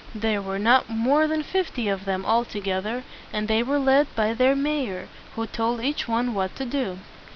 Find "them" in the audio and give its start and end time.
2.05-2.25